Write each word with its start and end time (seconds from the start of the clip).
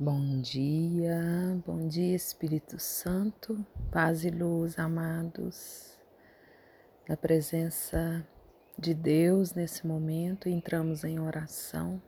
Bom 0.00 0.40
dia, 0.40 1.60
bom 1.66 1.88
dia 1.88 2.14
Espírito 2.14 2.78
Santo, 2.78 3.66
paz 3.90 4.24
e 4.24 4.30
luz, 4.30 4.78
amados. 4.78 5.98
Na 7.08 7.16
presença 7.16 8.24
de 8.78 8.94
Deus 8.94 9.54
nesse 9.54 9.84
momento, 9.84 10.48
entramos 10.48 11.02
em 11.02 11.18
oração. 11.18 12.00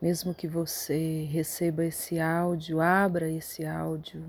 Mesmo 0.00 0.32
que 0.32 0.46
você 0.46 1.24
receba 1.24 1.84
esse 1.84 2.20
áudio, 2.20 2.80
abra 2.80 3.28
esse 3.28 3.66
áudio 3.66 4.22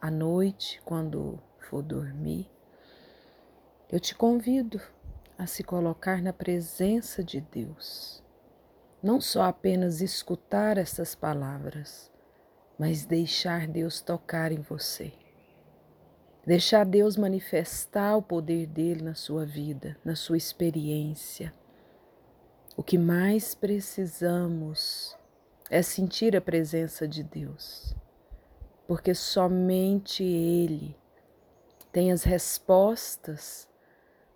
à 0.00 0.10
noite, 0.10 0.80
quando 0.82 1.38
for 1.58 1.82
dormir, 1.82 2.50
eu 3.92 4.00
te 4.00 4.14
convido 4.14 4.80
a 5.36 5.46
se 5.46 5.62
colocar 5.62 6.22
na 6.22 6.32
presença 6.32 7.22
de 7.22 7.38
Deus 7.38 8.24
não 9.06 9.20
só 9.20 9.44
apenas 9.44 10.00
escutar 10.00 10.76
essas 10.76 11.14
palavras, 11.14 12.10
mas 12.76 13.04
deixar 13.04 13.68
Deus 13.68 14.00
tocar 14.00 14.50
em 14.50 14.60
você. 14.60 15.12
Deixar 16.44 16.84
Deus 16.84 17.16
manifestar 17.16 18.16
o 18.16 18.22
poder 18.22 18.66
dele 18.66 19.02
na 19.02 19.14
sua 19.14 19.46
vida, 19.46 19.96
na 20.04 20.16
sua 20.16 20.36
experiência. 20.36 21.54
O 22.76 22.82
que 22.82 22.98
mais 22.98 23.54
precisamos 23.54 25.16
é 25.70 25.82
sentir 25.82 26.34
a 26.34 26.40
presença 26.40 27.06
de 27.06 27.22
Deus, 27.22 27.94
porque 28.88 29.14
somente 29.14 30.24
Ele 30.24 30.96
tem 31.92 32.10
as 32.10 32.24
respostas 32.24 33.68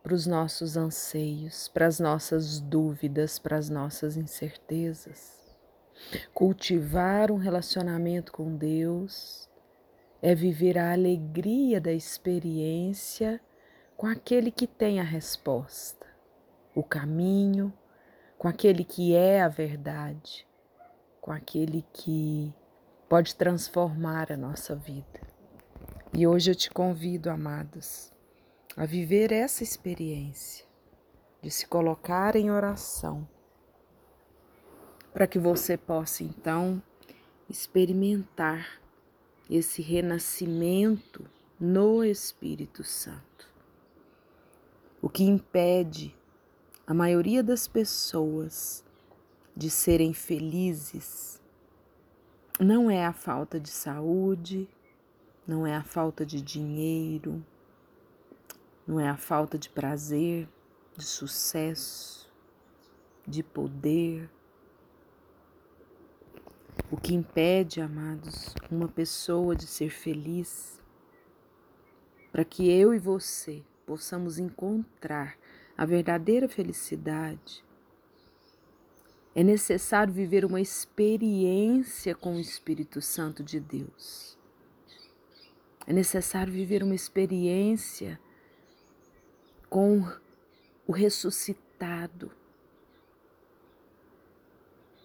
para 0.03 0.15
os 0.15 0.27
nossos 0.27 0.77
anseios, 0.77 1.69
para 1.69 1.87
as 1.87 2.01
nossas 2.01 2.61
dúvidas, 2.61 3.39
para 3.39 3.57
as 3.57 3.69
nossas 3.69 4.17
incertezas. 4.17 5.39
Cultivar 6.33 7.31
um 7.31 7.37
relacionamento 7.37 8.33
com 8.33 8.57
Deus 8.57 9.49
é 10.23 10.35
viver 10.35 10.79
a 10.79 10.93
alegria 10.93 11.81
da 11.81 11.93
experiência 11.93 13.41
com 13.97 14.07
aquele 14.07 14.51
que 14.51 14.67
tem 14.67 14.99
a 14.99 15.05
resposta, 15.05 16.07
o 16.75 16.83
caminho, 16.83 17.73
com 18.39 18.49
aquele 18.49 18.85
que 18.85 19.15
é 19.15 19.43
a 19.43 19.49
verdade, 19.49 20.47
com 21.21 21.31
aquele 21.31 21.85
que 21.93 22.55
pode 23.09 23.35
transformar 23.35 24.33
a 24.33 24.37
nossa 24.37 24.75
vida. 24.75 25.21
E 26.15 26.27
hoje 26.27 26.51
eu 26.51 26.55
te 26.55 26.71
convido, 26.71 27.29
amados, 27.29 28.11
a 28.77 28.87
viver 28.87 29.33
essa 29.33 29.63
experiência 29.63 30.65
de 31.43 31.51
se 31.51 31.67
colocar 31.67 32.37
em 32.37 32.51
oração, 32.51 33.27
para 35.13 35.27
que 35.27 35.39
você 35.39 35.77
possa 35.77 36.23
então 36.23 36.83
experimentar 37.49 38.81
esse 39.49 39.83
renascimento 39.83 41.29
no 41.59 42.05
Espírito 42.05 42.85
Santo. 42.85 43.49
O 45.03 45.09
que 45.09 45.25
impede 45.25 46.15
a 46.87 46.95
maioria 46.95 47.43
das 47.43 47.67
pessoas 47.67 48.85
de 49.57 49.69
serem 49.69 50.13
felizes 50.13 51.41
não 52.59 52.91
é 52.91 53.05
a 53.05 53.13
falta 53.13 53.59
de 53.59 53.71
saúde, 53.71 54.69
não 55.47 55.67
é 55.67 55.75
a 55.75 55.83
falta 55.83 56.25
de 56.25 56.41
dinheiro, 56.41 57.45
não 58.91 58.99
é 58.99 59.09
a 59.09 59.17
falta 59.17 59.57
de 59.57 59.71
prazer, 59.71 60.49
de 60.97 61.05
sucesso, 61.05 62.29
de 63.25 63.41
poder. 63.41 64.29
O 66.91 66.97
que 66.97 67.15
impede, 67.15 67.81
amados, 67.81 68.53
uma 68.69 68.89
pessoa 68.89 69.55
de 69.55 69.65
ser 69.65 69.91
feliz, 69.91 70.83
para 72.33 72.45
que 72.45 72.69
eu 72.69 72.93
e 72.93 72.99
você 72.99 73.63
possamos 73.87 74.41
encontrar 74.41 75.39
a 75.79 75.87
verdadeira 75.87 76.49
felicidade, 76.49 77.65
é 79.37 79.45
necessário 79.45 80.13
viver 80.13 80.45
uma 80.45 80.61
experiência 80.61 82.13
com 82.13 82.35
o 82.35 82.41
Espírito 82.41 83.01
Santo 83.01 83.45
de 83.45 83.61
Deus. 83.61 84.37
É 85.87 85.93
necessário 85.93 86.53
viver 86.53 86.83
uma 86.83 86.97
experiência 86.97 88.19
com 89.71 90.05
o 90.87 90.93
ressuscitado. 90.93 92.33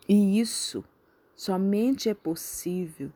E 0.09 0.39
isso 0.39 0.83
somente 1.35 2.09
é 2.09 2.13
possível, 2.15 3.11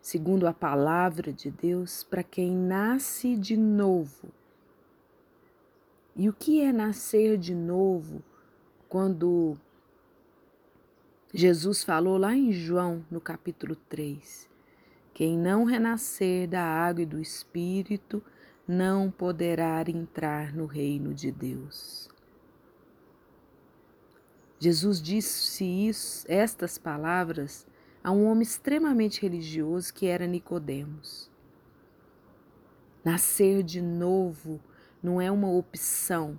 segundo 0.00 0.46
a 0.46 0.52
palavra 0.52 1.32
de 1.32 1.50
Deus, 1.50 2.04
para 2.04 2.22
quem 2.22 2.54
nasce 2.54 3.36
de 3.36 3.56
novo. 3.56 4.28
E 6.14 6.28
o 6.28 6.32
que 6.34 6.60
é 6.60 6.70
nascer 6.72 7.38
de 7.38 7.54
novo 7.54 8.22
quando 8.88 9.56
Jesus 11.32 11.82
falou 11.82 12.18
lá 12.18 12.34
em 12.34 12.52
João, 12.52 13.06
no 13.10 13.20
capítulo 13.20 13.76
3: 13.88 14.48
Quem 15.14 15.38
não 15.38 15.64
renascer 15.64 16.48
da 16.48 16.62
água 16.62 17.02
e 17.02 17.06
do 17.06 17.20
espírito 17.20 18.22
não 18.70 19.10
poderá 19.10 19.82
entrar 19.88 20.54
no 20.54 20.64
reino 20.64 21.12
de 21.12 21.32
Deus. 21.32 22.08
Jesus 24.60 25.02
disse 25.02 25.64
isso, 25.64 26.24
estas 26.28 26.78
palavras 26.78 27.66
a 28.04 28.12
um 28.12 28.26
homem 28.26 28.42
extremamente 28.42 29.20
religioso 29.20 29.92
que 29.92 30.06
era 30.06 30.24
Nicodemos. 30.24 31.28
Nascer 33.04 33.64
de 33.64 33.82
novo 33.82 34.60
não 35.02 35.20
é 35.20 35.32
uma 35.32 35.50
opção 35.50 36.38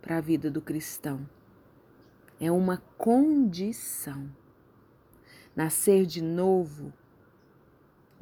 para 0.00 0.18
a 0.18 0.20
vida 0.20 0.48
do 0.48 0.60
cristão. 0.60 1.28
É 2.38 2.52
uma 2.52 2.76
condição. 2.96 4.30
Nascer 5.56 6.06
de 6.06 6.22
novo 6.22 6.92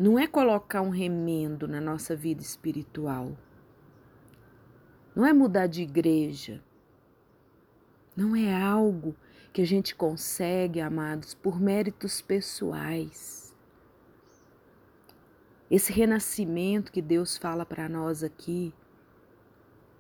não 0.03 0.19
é 0.19 0.27
colocar 0.27 0.83
um 0.83 0.89
remendo 0.89 1.69
na 1.69 1.81
nossa 1.81 2.17
vida 2.17 2.43
espiritual. 2.43 3.39
Não 5.15 5.25
é 5.25 5.33
mudar 5.33 5.69
de 5.69 5.83
igreja. 5.83 6.61
Não 8.17 8.35
é 8.35 8.53
algo 8.53 9.15
que 9.53 9.63
a 9.63 9.65
gente 9.65 9.95
consegue, 9.95 10.81
amados, 10.81 11.35
por 11.35 11.61
méritos 11.61 12.21
pessoais. 12.21 13.57
Esse 15.71 15.93
renascimento 15.93 16.91
que 16.91 17.01
Deus 17.01 17.37
fala 17.37 17.65
para 17.65 17.89
nós 17.89 18.25
aqui 18.25 18.75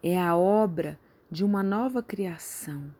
é 0.02 0.20
a 0.20 0.36
obra 0.36 0.98
de 1.30 1.44
uma 1.44 1.62
nova 1.62 2.02
criação 2.02 2.92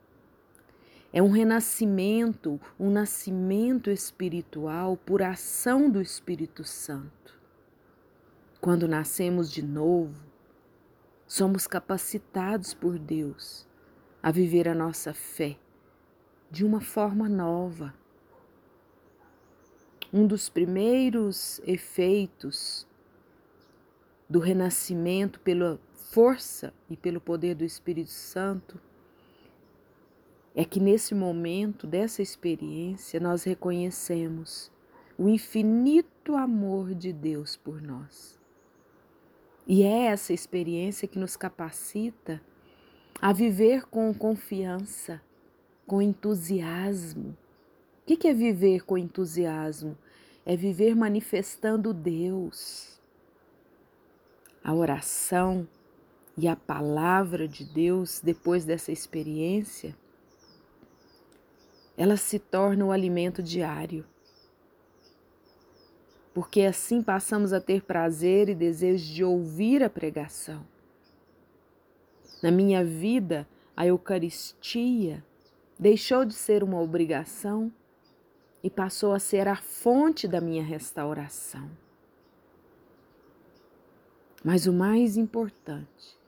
é 1.13 1.23
um 1.23 1.31
renascimento, 1.31 2.59
um 2.81 2.89
nascimento 2.91 3.91
espiritual 3.91 4.97
por 4.97 5.21
ação 5.21 5.91
do 5.91 6.01
Espírito 6.01 6.65
Santo. 6.65 7.39
Quando 8.61 8.89
nascemos 8.89 9.51
de 9.51 9.63
novo, 9.63 10.23
somos 11.27 11.67
capacitados 11.67 12.73
por 12.73 12.99
Deus 12.99 13.69
a 14.23 14.31
viver 14.31 14.69
a 14.69 14.75
nossa 14.75 15.13
fé 15.13 15.59
de 16.51 16.65
uma 16.65 16.81
forma 16.81 17.29
nova. 17.29 17.93
Um 20.11 20.27
dos 20.27 20.49
primeiros 20.49 21.61
efeitos 21.67 22.87
do 24.29 24.39
renascimento 24.39 25.41
pela 25.41 25.79
força 25.95 26.73
e 26.89 26.97
pelo 26.97 27.21
poder 27.21 27.55
do 27.55 27.65
Espírito 27.65 28.11
Santo 28.11 28.81
é 30.55 30.65
que 30.65 30.79
nesse 30.79 31.15
momento 31.15 31.87
dessa 31.87 32.21
experiência 32.21 33.19
nós 33.19 33.45
reconhecemos 33.45 34.71
o 35.17 35.29
infinito 35.29 36.35
amor 36.37 36.95
de 36.95 37.13
Deus 37.13 37.57
por 37.57 37.81
nós. 37.81 38.39
E 39.67 39.83
é 39.83 40.07
essa 40.07 40.33
experiência 40.33 41.09
que 41.09 41.19
nos 41.19 41.37
capacita 41.37 42.41
a 43.21 43.33
viver 43.33 43.87
com 43.87 44.13
confiança, 44.13 45.23
com 45.87 46.03
entusiasmo. 46.03 47.37
O 48.03 48.17
que 48.17 48.27
é 48.27 48.35
viver 48.35 48.85
com 48.85 48.99
entusiasmo? 48.99 49.97
É 50.45 50.57
viver 50.57 50.97
manifestando 50.97 51.95
Deus. 51.95 53.01
A 54.63 54.75
oração 54.75 55.67
e 56.37 56.49
a 56.49 56.57
palavra 56.57 57.47
de 57.47 57.65
Deus 57.65 58.21
depois 58.21 58.65
dessa 58.65 58.91
experiência 58.91 59.97
ela 62.03 62.17
se 62.17 62.37
torna 62.41 62.85
o 62.85 62.91
alimento 62.91 63.41
diário. 63.41 64.05
Porque 66.35 66.63
assim 66.63 67.01
passamos 67.01 67.53
a 67.53 67.61
ter 67.61 67.83
prazer 67.83 68.49
e 68.49 68.57
desejo 68.57 69.15
de 69.15 69.23
ouvir 69.23 69.85
a 69.85 69.89
pregação. 69.89 70.67
Na 72.43 72.51
minha 72.51 72.85
vida, 72.85 73.47
a 73.77 73.87
Eucaristia 73.87 75.25
deixou 75.79 76.25
de 76.25 76.35
ser 76.35 76.65
uma 76.65 76.81
obrigação 76.81 77.73
e 78.65 78.69
passou 78.69 79.13
a 79.13 79.21
ser 79.21 79.47
a 79.47 79.55
fonte 79.55 80.27
da 80.27 80.41
minha 80.41 80.65
restauração. 80.65 81.71
Mas 84.43 84.67
o 84.67 84.73
mais 84.73 85.17
importante, 85.17 86.19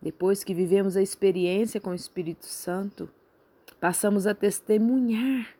depois 0.00 0.42
que 0.42 0.54
vivemos 0.54 0.96
a 0.96 1.02
experiência 1.02 1.78
com 1.78 1.90
o 1.90 1.94
Espírito 1.94 2.46
Santo, 2.46 3.10
passamos 3.82 4.28
a 4.28 4.34
testemunhar 4.34 5.56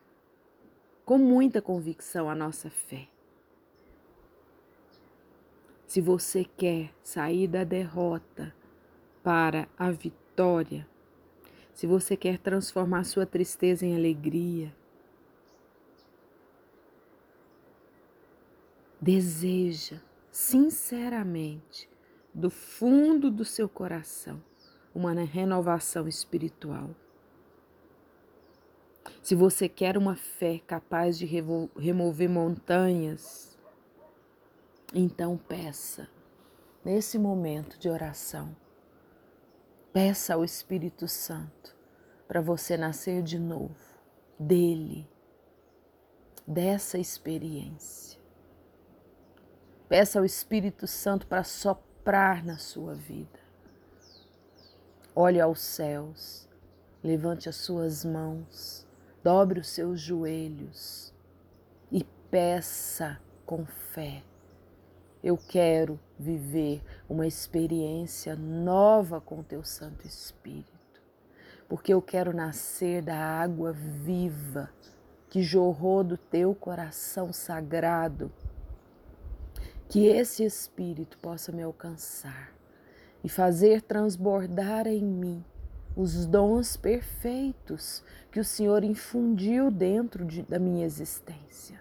com 1.05 1.19
muita 1.19 1.61
convicção 1.61 2.31
a 2.31 2.37
nossa 2.37 2.71
fé. 2.71 3.09
Se 5.89 6.01
você 6.01 6.45
quer 6.45 6.95
sair 7.03 7.49
da 7.49 7.65
derrota 7.65 8.55
para 9.25 9.69
a 9.77 9.91
vitória, 9.91 10.89
se 11.75 11.85
você 11.85 12.17
quer 12.17 12.39
transformar 12.39 13.03
sua 13.03 13.27
tristeza 13.27 13.85
em 13.85 13.97
alegria, 13.97 14.73
deseja 19.01 20.01
sinceramente, 20.31 21.91
do 22.33 22.51
fundo 22.51 23.33
do 23.33 23.45
seu 23.45 23.69
coração, 23.69 24.41
uma 24.95 25.13
renovação 25.13 26.07
espiritual. 26.07 26.95
Se 29.23 29.37
você 29.37 29.69
quer 29.69 29.97
uma 29.97 30.17
fé 30.17 30.61
capaz 30.67 31.17
de 31.17 31.25
remover 31.25 32.29
montanhas, 32.29 33.57
então 34.93 35.39
peça, 35.39 36.09
nesse 36.85 37.21
momento 37.21 37.79
de 37.79 37.89
oração, 37.89 38.55
peça 39.93 40.35
ao 40.35 40.45
Espírito 40.45 41.07
Santo 41.07 41.77
para 42.27 42.41
você 42.41 42.77
nascer 42.77 43.23
de 43.23 43.39
novo, 43.39 43.77
dele, 44.37 45.09
dessa 46.45 46.99
experiência. 46.99 48.21
Peça 49.89 50.19
ao 50.19 50.25
Espírito 50.25 50.89
Santo 50.89 51.29
para 51.29 51.45
soprar 51.45 52.45
na 52.45 52.59
sua 52.59 52.95
vida. 52.95 53.39
Olhe 55.15 55.41
aos 55.41 55.61
céus, 55.61 56.49
levante 57.05 57.49
as 57.49 57.57
suas 57.57 58.05
mãos, 58.05 58.85
dobre 59.23 59.61
os 59.61 59.69
seus 59.69 60.01
joelhos 60.01 61.15
e 61.91 62.05
peça 62.31 63.21
com 63.47 63.65
fé. 63.65 64.23
Eu 65.23 65.37
quero 65.37 66.01
viver 66.19 66.83
uma 67.09 67.27
experiência 67.27 68.35
nova 68.35 69.21
com 69.21 69.43
teu 69.43 69.63
Santo 69.63 70.07
Espírito, 70.07 71.01
porque 71.69 71.93
eu 71.95 72.03
quero 72.03 72.35
nascer 72.35 73.03
da 73.03 73.17
água 73.17 73.73
viva 73.73 74.69
que 75.31 75.43
jorrou 75.43 76.03
do 76.03 76.17
teu 76.17 76.55
coração 76.55 77.33
sagrado 77.33 78.33
que 79.89 80.07
esse 80.07 80.43
Espírito 80.43 81.19
possa 81.19 81.53
me 81.53 81.63
alcançar 81.63 82.51
e 83.23 83.29
fazer 83.29 83.83
transbordar 83.83 84.87
em 84.87 85.05
mim 85.05 85.45
os 85.97 86.27
dons 86.27 86.77
perfeitos 86.77 88.03
que 88.31 88.41
o 88.41 88.45
Senhor 88.45 88.83
infundiu 88.83 89.71
dentro 89.71 90.25
de, 90.25 90.43
da 90.43 90.59
minha 90.59 90.85
existência, 90.85 91.81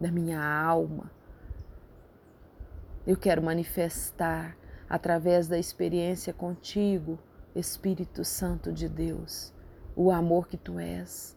da 0.00 0.10
minha 0.10 0.42
alma. 0.42 1.10
Eu 3.06 3.16
quero 3.16 3.42
manifestar 3.42 4.56
através 4.88 5.46
da 5.46 5.58
experiência 5.58 6.32
contigo, 6.32 7.18
Espírito 7.54 8.24
Santo 8.24 8.72
de 8.72 8.88
Deus, 8.88 9.52
o 9.94 10.10
amor 10.10 10.48
que 10.48 10.56
tu 10.56 10.78
és, 10.78 11.36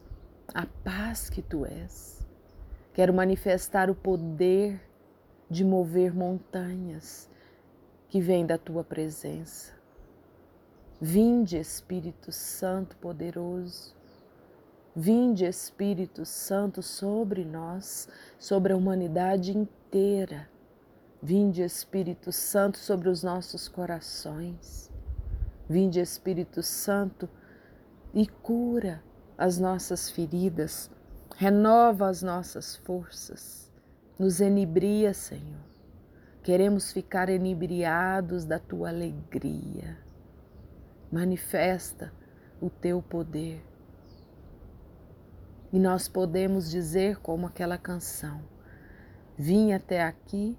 a 0.54 0.66
paz 0.66 1.30
que 1.30 1.42
tu 1.42 1.66
és. 1.66 2.26
Quero 2.94 3.14
manifestar 3.14 3.92
o 3.92 3.96
poder 3.96 4.82
de 5.50 5.64
mover 5.64 6.16
montanhas 6.16 7.30
que 8.10 8.20
vem 8.20 8.46
da 8.46 8.58
tua 8.58 8.84
presença. 8.84 9.77
Vinde, 11.00 11.58
Espírito 11.58 12.32
Santo 12.32 12.96
poderoso. 12.98 13.96
Vinde, 14.96 15.46
Espírito 15.46 16.26
Santo, 16.26 16.82
sobre 16.82 17.46
nós, 17.46 18.08
sobre 18.40 18.74
a 18.74 18.78
humanidade 18.78 19.56
inteira. 19.56 20.50
Vinde, 21.22 21.62
Espírito 21.62 22.32
Santo, 22.32 22.78
sobre 22.78 23.10
os 23.10 23.24
nossos 23.24 23.68
corações. 23.68 24.92
Vinde, 25.70 26.00
Espírito 26.00 26.64
Santo, 26.64 27.30
e 28.14 28.26
cura 28.28 29.04
as 29.38 29.60
nossas 29.60 30.10
feridas, 30.10 30.90
renova 31.36 32.08
as 32.08 32.24
nossas 32.24 32.76
forças 32.76 33.68
nos 34.18 34.42
enibria, 34.42 35.14
Senhor. 35.14 35.68
Queremos 36.42 36.92
ficar 36.92 37.30
enebriados 37.30 38.46
da 38.46 38.58
tua 38.58 38.90
alegria. 38.90 39.98
Manifesta 41.12 42.12
o 42.62 42.70
teu 42.70 43.02
poder. 43.02 43.64
E 45.72 45.80
nós 45.80 46.08
podemos 46.08 46.70
dizer, 46.70 47.18
como 47.18 47.48
aquela 47.48 47.78
canção: 47.78 48.42
Vim 49.38 49.74
até 49.74 50.04
aqui 50.04 50.58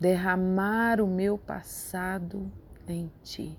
derramar 0.00 1.00
o 1.00 1.06
meu 1.06 1.38
passado 1.38 2.50
em 2.86 3.10
ti. 3.22 3.58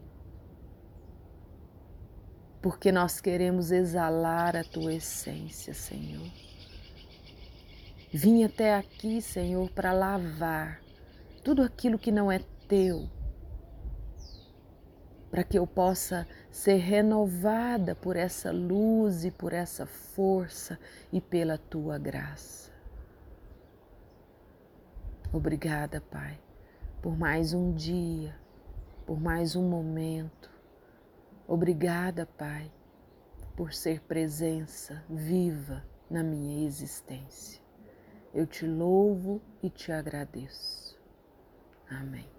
Porque 2.61 2.91
nós 2.91 3.21
queremos 3.21 3.71
exalar 3.71 4.55
a 4.55 4.63
tua 4.63 4.93
essência, 4.93 5.73
Senhor. 5.73 6.31
Vim 8.11 8.43
até 8.43 8.75
aqui, 8.75 9.21
Senhor, 9.21 9.69
para 9.71 9.91
lavar 9.91 10.81
tudo 11.43 11.61
aquilo 11.61 11.99
que 11.99 12.11
não 12.11 12.31
é 12.31 12.39
teu, 12.67 13.09
para 15.35 15.43
que 15.43 15.59
eu 15.59 15.67
possa 15.67 16.25
ser 16.49 16.77
renovada 16.77 17.93
por 17.93 18.15
essa 18.15 18.53
luz 18.53 19.25
e 19.25 19.31
por 19.31 19.51
essa 19.51 19.85
força 19.85 20.79
e 21.11 21.19
pela 21.19 21.57
tua 21.57 21.97
graça. 21.97 22.71
Obrigada, 25.33 25.99
Pai, 25.99 26.39
por 27.01 27.17
mais 27.17 27.53
um 27.53 27.73
dia, 27.73 28.33
por 29.05 29.19
mais 29.19 29.57
um 29.57 29.67
momento. 29.67 30.49
Obrigada, 31.45 32.25
Pai, 32.25 32.71
por 33.57 33.73
ser 33.73 33.99
presença 34.03 35.03
viva 35.09 35.83
na 36.09 36.23
minha 36.23 36.65
existência. 36.65 37.61
Eu 38.33 38.47
te 38.47 38.65
louvo 38.65 39.41
e 39.61 39.69
te 39.69 39.91
agradeço. 39.91 40.97
Amém. 41.89 42.34